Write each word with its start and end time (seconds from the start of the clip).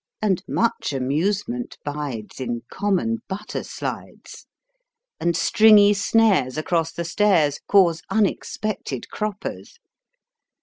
And 0.19 0.41
much 0.47 0.93
amusement 0.93 1.77
bides 1.85 2.39
In 2.39 2.63
common 2.71 3.21
butter 3.29 3.63
slides; 3.63 4.47
And 5.19 5.37
stringy 5.37 5.93
snares 5.93 6.57
across 6.57 6.91
the 6.91 7.05
stairs 7.05 7.59
cause 7.67 8.01
unexpected 8.09 9.09
croppers. 9.11 9.77